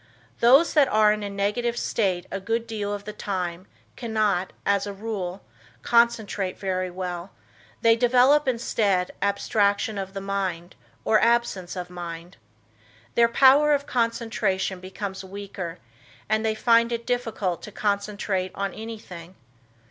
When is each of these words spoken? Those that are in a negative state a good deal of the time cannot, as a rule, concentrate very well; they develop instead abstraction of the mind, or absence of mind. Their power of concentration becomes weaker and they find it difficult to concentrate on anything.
Those 0.39 0.73
that 0.73 0.87
are 0.87 1.13
in 1.13 1.21
a 1.21 1.29
negative 1.29 1.77
state 1.77 2.25
a 2.31 2.39
good 2.39 2.65
deal 2.65 2.91
of 2.91 3.03
the 3.03 3.13
time 3.13 3.67
cannot, 3.95 4.51
as 4.65 4.87
a 4.87 4.93
rule, 4.93 5.43
concentrate 5.83 6.57
very 6.57 6.89
well; 6.89 7.29
they 7.83 7.95
develop 7.95 8.47
instead 8.47 9.11
abstraction 9.21 9.99
of 9.99 10.15
the 10.15 10.19
mind, 10.19 10.73
or 11.05 11.19
absence 11.21 11.75
of 11.75 11.91
mind. 11.91 12.37
Their 13.13 13.29
power 13.29 13.73
of 13.73 13.85
concentration 13.85 14.79
becomes 14.79 15.23
weaker 15.23 15.77
and 16.27 16.43
they 16.43 16.55
find 16.55 16.91
it 16.91 17.05
difficult 17.05 17.61
to 17.61 17.71
concentrate 17.71 18.51
on 18.55 18.73
anything. 18.73 19.35